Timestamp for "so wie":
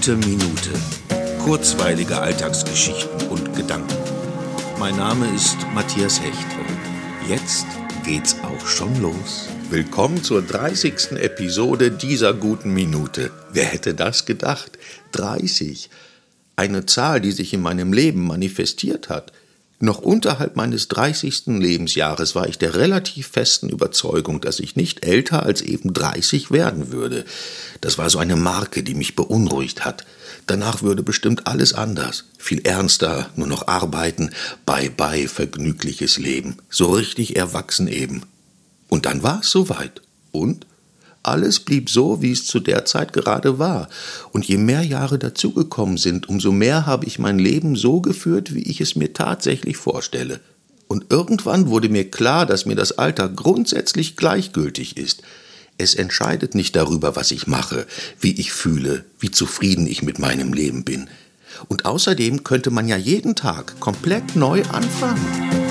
41.88-42.32